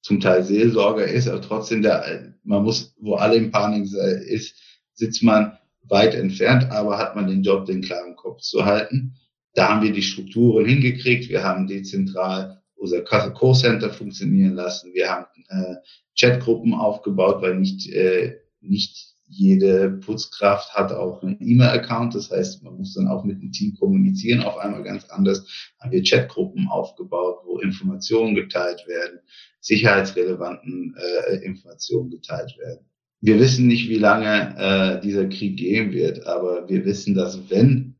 [0.01, 4.59] zum Teil Seelsorger ist, aber trotzdem der, man muss, wo alle in Panik ist,
[4.93, 9.13] sitzt man weit entfernt, aber hat man den Job, den klaren Kopf zu halten.
[9.53, 11.29] Da haben wir die Strukturen hingekriegt.
[11.29, 14.91] Wir haben dezentral unser Call-Center funktionieren lassen.
[14.95, 15.75] Wir haben äh,
[16.19, 22.15] Chatgruppen aufgebaut, weil nicht, äh, nicht jede Putzkraft hat auch einen E-Mail-Account.
[22.15, 25.45] Das heißt, man muss dann auch mit dem Team kommunizieren, auf einmal ganz anders.
[25.79, 29.19] Haben wir Chatgruppen aufgebaut, wo Informationen geteilt werden,
[29.59, 32.85] sicherheitsrelevanten äh, Informationen geteilt werden.
[33.19, 37.95] Wir wissen nicht, wie lange äh, dieser Krieg gehen wird, aber wir wissen, dass wenn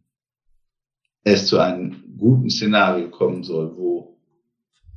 [1.24, 4.18] es zu einem guten Szenario kommen soll, wo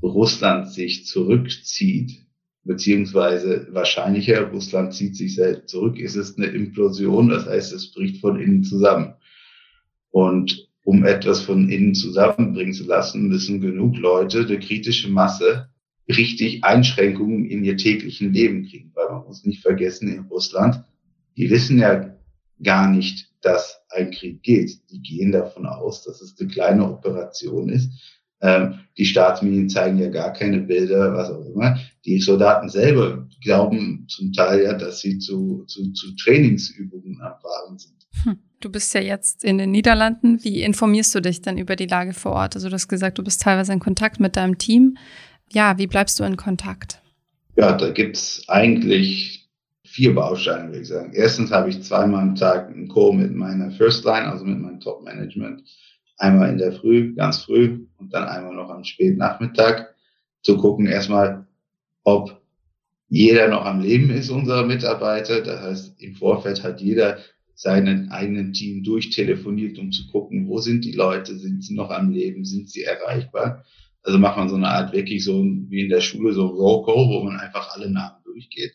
[0.02, 2.29] Russland sich zurückzieht,
[2.64, 8.20] beziehungsweise wahrscheinlicher, Russland zieht sich selbst zurück, ist es eine Implosion, das heißt, es bricht
[8.20, 9.14] von innen zusammen.
[10.10, 15.68] Und um etwas von innen zusammenbringen zu lassen, müssen genug Leute, die kritische Masse,
[16.08, 18.90] richtig Einschränkungen in ihr täglichen Leben kriegen.
[18.94, 20.82] Weil man muss nicht vergessen, in Russland,
[21.36, 22.16] die wissen ja
[22.62, 24.90] gar nicht, dass ein Krieg geht.
[24.90, 30.08] Die gehen davon aus, dass es eine kleine Operation ist ähm, die Staatsmedien zeigen ja
[30.08, 31.78] gar keine Bilder, was auch immer.
[32.04, 37.78] Die Soldaten selber glauben zum Teil ja, dass sie zu, zu, zu Trainingsübungen am Fahren
[37.78, 37.94] sind.
[38.24, 38.38] Hm.
[38.60, 40.44] Du bist ja jetzt in den Niederlanden.
[40.44, 42.56] Wie informierst du dich dann über die Lage vor Ort?
[42.56, 44.98] Also du hast gesagt, du bist teilweise in Kontakt mit deinem Team.
[45.50, 47.00] Ja, wie bleibst du in Kontakt?
[47.56, 49.48] Ja, da gibt's eigentlich
[49.84, 51.12] vier Bausteine, würde ich sagen.
[51.14, 54.80] Erstens habe ich zweimal am Tag einen Call mit meiner First Line, also mit meinem
[54.80, 55.62] Top-Management
[56.20, 59.94] einmal in der Früh, ganz früh und dann einmal noch am späten Nachmittag
[60.42, 61.46] zu gucken erstmal,
[62.04, 62.40] ob
[63.08, 65.40] jeder noch am Leben ist, unserer Mitarbeiter.
[65.42, 67.18] Das heißt, im Vorfeld hat jeder
[67.54, 72.10] seinen eigenen Team durchtelefoniert, um zu gucken, wo sind die Leute, sind sie noch am
[72.10, 73.64] Leben, sind sie erreichbar.
[74.02, 76.48] Also macht man so eine Art wirklich so wie in der Schule so
[76.84, 78.72] Call, wo man einfach alle Namen durchgeht.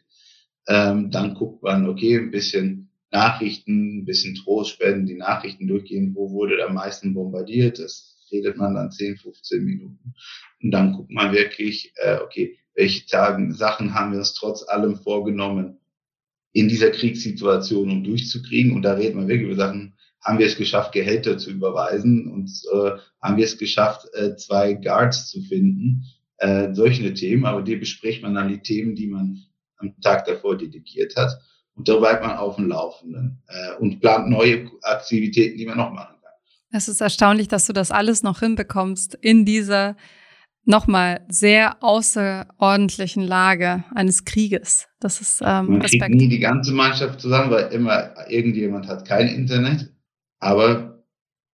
[0.67, 6.13] Ähm, dann guckt man, okay, ein bisschen Nachrichten, ein bisschen Trost spenden, die Nachrichten durchgehen,
[6.15, 7.79] wo wurde am meisten bombardiert.
[7.79, 10.13] Das redet man dann 10, 15 Minuten.
[10.61, 14.97] Und dann guckt man wirklich, äh, okay, welche Tagen, Sachen haben wir uns trotz allem
[14.97, 15.77] vorgenommen,
[16.51, 18.73] in dieser Kriegssituation, um durchzukriegen.
[18.73, 22.49] Und da reden wir wirklich über Sachen, haben wir es geschafft, Gehälter zu überweisen und
[22.73, 26.05] äh, haben wir es geschafft, äh, zwei Guards zu finden.
[26.37, 29.39] Äh, solche Themen, aber die bespricht man dann die Themen, die man
[29.77, 31.31] am Tag davor dedikiert hat.
[31.75, 35.91] Und da bleibt man auf dem Laufenden äh, und plant neue Aktivitäten, die man noch
[35.91, 36.31] machen kann.
[36.71, 39.95] Es ist erstaunlich, dass du das alles noch hinbekommst in dieser
[40.65, 44.87] nochmal sehr außerordentlichen Lage eines Krieges.
[44.99, 46.05] Das ist ähm, Man Respekt.
[46.05, 49.93] kriegt nie die ganze Mannschaft zusammen, weil immer irgendjemand hat kein Internet.
[50.39, 51.03] Aber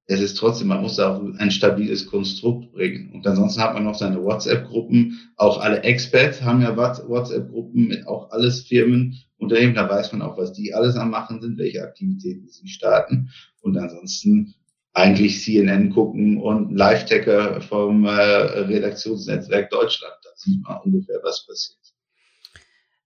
[0.05, 3.11] es ist trotzdem, man muss da auch ein stabiles Konstrukt bringen.
[3.13, 5.19] Und ansonsten hat man noch seine WhatsApp-Gruppen.
[5.37, 9.75] Auch alle Experts haben ja WhatsApp-Gruppen mit auch alles Firmen, Unternehmen.
[9.75, 13.29] Da weiß man auch, was die alles am machen sind, welche Aktivitäten sie starten.
[13.61, 14.53] Und ansonsten
[14.93, 20.13] eigentlich CNN gucken und Live-Tacker vom äh, Redaktionsnetzwerk Deutschland.
[20.23, 21.79] Da sieht man ungefähr, was passiert.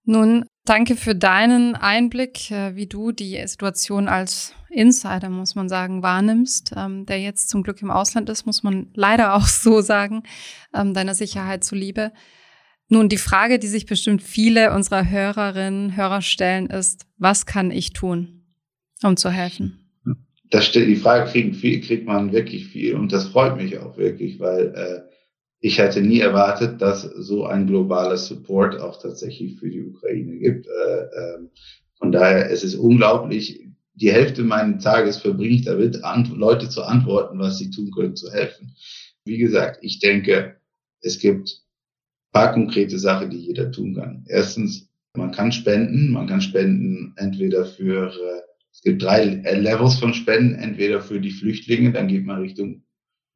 [0.03, 6.03] Nun, danke für deinen Einblick, äh, wie du die Situation als Insider, muss man sagen,
[6.03, 10.23] wahrnimmst, ähm, der jetzt zum Glück im Ausland ist, muss man leider auch so sagen,
[10.73, 12.11] ähm, deiner Sicherheit zuliebe.
[12.87, 17.93] Nun, die Frage, die sich bestimmt viele unserer Hörerinnen, Hörer stellen, ist, was kann ich
[17.93, 18.43] tun,
[19.03, 19.85] um zu helfen?
[20.49, 24.73] das die Frage kriegt, kriegt man wirklich viel und das freut mich auch wirklich, weil
[24.75, 25.01] äh,
[25.59, 30.67] ich hätte nie erwartet, dass so ein globaler Support auch tatsächlich für die Ukraine gibt.
[30.67, 31.39] Äh, äh,
[31.97, 33.67] von daher es ist es unglaublich.
[33.95, 35.99] Die Hälfte meines Tages verbringe ich damit,
[36.35, 38.75] Leute zu antworten, was sie tun können, zu helfen.
[39.23, 40.57] Wie gesagt, ich denke,
[41.01, 41.64] es gibt
[42.35, 44.25] paar konkrete Sachen, die jeder tun kann.
[44.27, 46.11] Erstens, man kann spenden.
[46.11, 48.41] Man kann spenden entweder für äh,
[48.73, 52.83] es gibt drei Levels von Spenden, entweder für die Flüchtlinge, dann geht man Richtung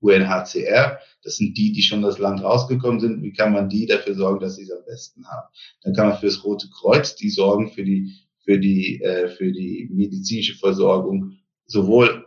[0.02, 1.00] UNHCR.
[1.24, 3.24] Das sind die, die schon das Land rausgekommen sind.
[3.24, 5.48] Wie kann man die dafür sorgen, dass sie es am besten haben?
[5.82, 8.12] Dann kann man fürs Rote Kreuz, die sorgen für die,
[8.44, 12.26] für die, äh, für die medizinische Versorgung, sowohl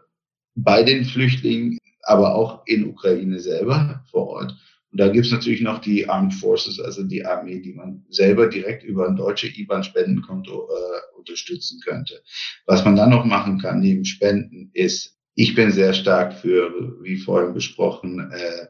[0.54, 4.56] bei den Flüchtlingen, aber auch in Ukraine selber vor Ort.
[4.92, 8.84] Und da gibt's natürlich noch die Armed Forces, also die Armee, die man selber direkt
[8.84, 12.22] über ein deutsche IBAN-Spendenkonto äh, unterstützen könnte.
[12.66, 17.16] Was man dann noch machen kann neben Spenden ist, ich bin sehr stark für, wie
[17.16, 18.66] vorhin besprochen, äh,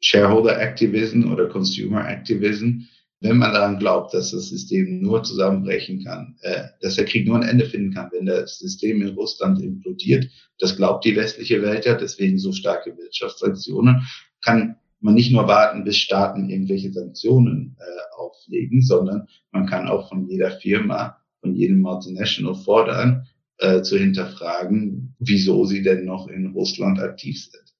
[0.00, 2.82] Shareholder Activism oder Consumer Activism.
[3.20, 7.36] Wenn man daran glaubt, dass das System nur zusammenbrechen kann, äh, dass der Krieg nur
[7.36, 11.86] ein Ende finden kann, wenn das System in Russland implodiert, das glaubt die westliche Welt
[11.86, 14.06] ja, deswegen so starke Wirtschaftssanktionen,
[14.44, 20.08] kann man nicht nur warten, bis Staaten irgendwelche Sanktionen äh, auflegen, sondern man kann auch
[20.08, 23.26] von jeder Firma, von jedem Multinational fordern,
[23.58, 27.74] äh, zu hinterfragen, wieso sie denn noch in Russland aktiv sind.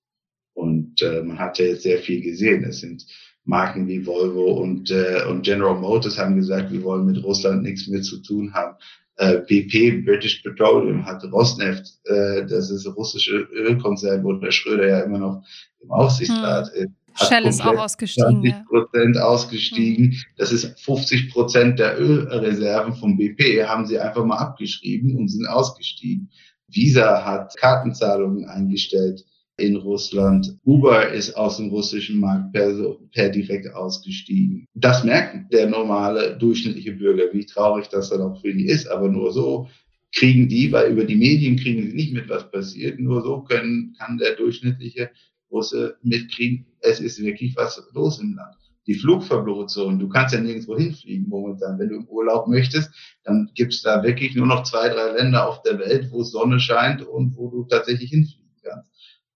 [0.55, 2.65] Und äh, man hat ja jetzt sehr viel gesehen.
[2.65, 3.07] Es sind
[3.45, 7.89] Marken wie Volvo und, äh, und General Motors haben gesagt, wir wollen mit Russland nichts
[7.89, 8.77] mehr zu tun haben.
[9.17, 15.01] Äh, BP, British Petroleum, hat Rosneft, äh, das ist russische Ölkonzern, wo der Schröder ja
[15.01, 15.45] immer noch
[15.81, 16.85] im Aufsichtsrat hm.
[16.85, 18.43] ist Shell ist auch ausgestiegen.
[18.43, 19.25] 20 Prozent ja.
[19.25, 20.07] ausgestiegen.
[20.07, 20.17] Mhm.
[20.37, 25.47] Das ist 50 Prozent der Ölreserven vom BP, haben sie einfach mal abgeschrieben und sind
[25.47, 26.31] ausgestiegen.
[26.69, 29.25] Visa hat Kartenzahlungen eingestellt
[29.59, 30.57] in Russland.
[30.65, 32.73] Uber ist aus dem russischen Markt per,
[33.13, 34.67] per direkt ausgestiegen.
[34.75, 38.89] Das merkt der normale, durchschnittliche Bürger, wie traurig das dann auch für die ist.
[38.89, 39.69] Aber nur so
[40.15, 42.99] kriegen die, weil über die Medien kriegen sie nicht mit, was passiert.
[42.99, 45.11] Nur so können, kann der durchschnittliche
[45.53, 48.57] Russe mitkriegen, es ist wirklich was los im Land.
[48.87, 51.79] Die Flugverbotszone, du kannst ja nirgendwo hinfliegen momentan.
[51.79, 52.91] Wenn du im Urlaub möchtest,
[53.23, 56.59] dann gibt es da wirklich nur noch zwei, drei Länder auf der Welt, wo Sonne
[56.59, 58.91] scheint und wo du tatsächlich hinfliegen kannst.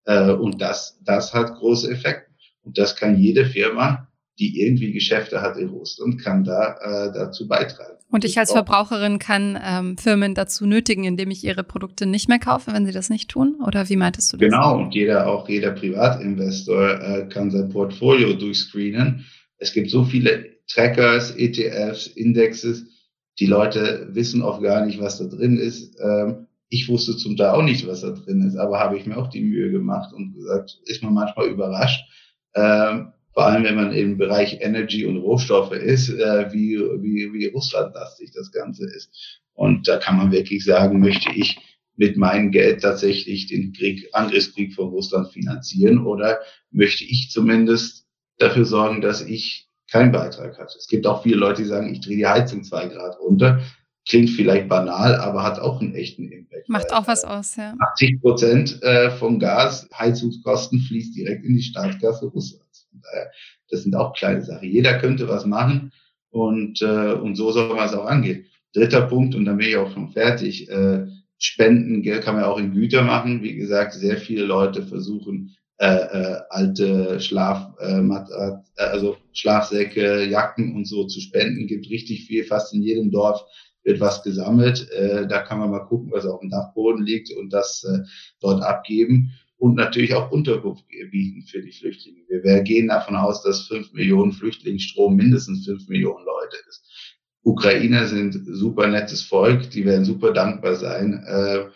[0.05, 2.33] Äh, und das, das hat große Effekte.
[2.62, 7.49] Und das kann jede Firma, die irgendwie Geschäfte hat in Russland, kann da äh, dazu
[7.49, 7.96] beitragen.
[8.11, 12.38] Und ich als Verbraucherin kann ähm, Firmen dazu nötigen, indem ich ihre Produkte nicht mehr
[12.38, 13.57] kaufe, wenn sie das nicht tun?
[13.66, 14.49] Oder wie meintest du das?
[14.49, 19.25] Genau, und jeder, auch jeder Privatinvestor äh, kann sein Portfolio durchscreenen.
[19.59, 22.87] Es gibt so viele Trackers, ETFs, Indexes.
[23.38, 25.96] Die Leute wissen auch gar nicht, was da drin ist.
[26.01, 29.16] Ähm, ich wusste zum Teil auch nicht, was da drin ist, aber habe ich mir
[29.16, 32.05] auch die Mühe gemacht und gesagt, ist man manchmal überrascht.
[32.55, 37.46] Ähm, vor allem wenn man im Bereich Energy und Rohstoffe ist, äh, wie, wie, wie
[37.48, 39.10] russlandlastig das Ganze ist.
[39.52, 41.58] Und da kann man wirklich sagen, möchte ich
[41.96, 46.38] mit meinem Geld tatsächlich den Krieg, Angriffskrieg von Russland finanzieren oder
[46.70, 48.06] möchte ich zumindest
[48.38, 50.78] dafür sorgen, dass ich keinen Beitrag hatte.
[50.78, 53.60] Es gibt auch viele Leute, die sagen, ich drehe die Heizung zwei Grad runter.
[54.08, 56.70] Klingt vielleicht banal, aber hat auch einen echten Impact.
[56.70, 57.74] Macht auch was aus, ja.
[57.92, 62.65] 80 Prozent äh, vom Gas, Heizungskosten fließt direkt in die Staatskasse Russland.
[63.11, 63.31] Daher,
[63.71, 64.69] das sind auch kleine Sachen.
[64.69, 65.92] Jeder könnte was machen
[66.31, 68.46] und, äh, und so soll man es auch angehen.
[68.75, 71.07] dritter Punkt, und dann bin ich auch schon fertig, äh,
[71.38, 73.42] Spenden kann man auch in Güter machen.
[73.42, 80.75] Wie gesagt, sehr viele Leute versuchen, äh, äh, alte Schlaf, äh, äh, also Schlafsäcke, Jacken
[80.75, 81.67] und so zu spenden.
[81.67, 83.44] Gibt richtig viel, fast in jedem Dorf
[83.83, 84.90] wird was gesammelt.
[84.90, 87.98] Äh, da kann man mal gucken, was auf dem Dachboden liegt und das äh,
[88.40, 92.19] dort abgeben und natürlich auch Unterkunft bieten für die Flüchtlinge.
[92.29, 96.85] Wir gehen davon aus, dass fünf Millionen Flüchtlingsstrom mindestens fünf Millionen Leute ist.
[97.42, 101.67] Ukrainer sind super nettes Volk, die werden super dankbar sein, äh,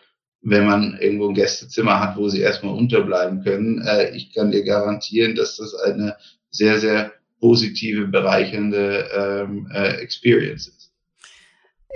[0.43, 3.81] wenn man irgendwo ein Gästezimmer hat, wo sie erstmal unterbleiben können.
[3.87, 6.17] Äh, ich kann dir garantieren, dass das eine
[6.51, 10.93] sehr, sehr positive, bereichernde ähm, äh, Experience ist.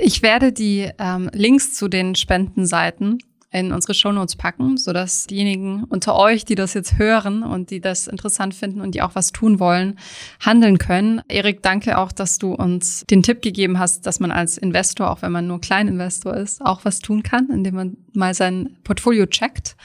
[0.01, 3.19] Ich werde die ähm, Links zu den Spendenseiten
[3.55, 8.09] in unsere Shownotes packen, sodass diejenigen unter euch, die das jetzt hören und die das
[8.09, 9.99] interessant finden und die auch was tun wollen,
[10.41, 11.23] handeln können.
[11.29, 15.23] Erik, danke auch, dass du uns den Tipp gegeben hast, dass man als Investor, auch
[15.23, 19.77] wenn man nur Kleininvestor ist, auch was tun kann, indem man mal sein Portfolio checkt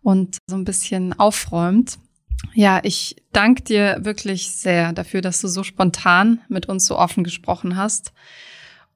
[0.00, 1.98] und so ein bisschen aufräumt.
[2.54, 7.24] Ja, ich danke dir wirklich sehr dafür, dass du so spontan mit uns so offen
[7.24, 8.12] gesprochen hast.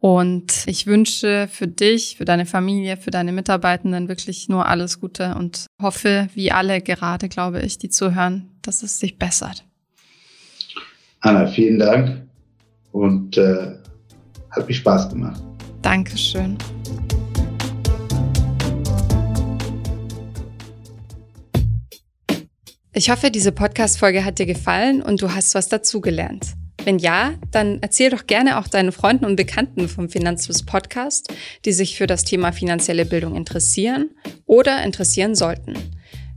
[0.02, 5.36] Und ich wünsche für dich, für deine Familie, für deine Mitarbeitenden wirklich nur alles Gute
[5.36, 9.64] und hoffe, wie alle gerade, glaube ich, die zuhören, dass es sich bessert.
[11.20, 12.26] Anna, vielen Dank
[12.90, 13.76] und äh,
[14.50, 15.40] hat mich Spaß gemacht.
[15.82, 16.58] Dankeschön.
[22.92, 26.54] Ich hoffe, diese Podcast-Folge hat dir gefallen und du hast was dazugelernt.
[26.84, 31.32] Wenn ja, dann erzähl doch gerne auch deinen Freunden und Bekannten vom Finanzfluss Podcast,
[31.64, 34.10] die sich für das Thema finanzielle Bildung interessieren
[34.46, 35.74] oder interessieren sollten.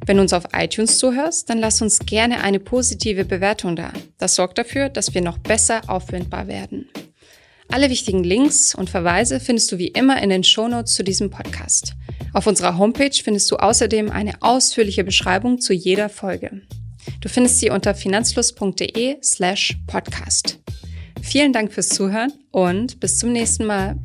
[0.05, 3.91] Wenn du uns auf iTunes zuhörst, dann lass uns gerne eine positive Bewertung da.
[4.19, 6.89] Das sorgt dafür, dass wir noch besser auffindbar werden.
[7.69, 11.93] Alle wichtigen Links und Verweise findest du wie immer in den Shownotes zu diesem Podcast.
[12.33, 16.61] Auf unserer Homepage findest du außerdem eine ausführliche Beschreibung zu jeder Folge.
[17.21, 20.59] Du findest sie unter finanzfluss.de slash podcast.
[21.21, 23.97] Vielen Dank fürs Zuhören und bis zum nächsten Mal.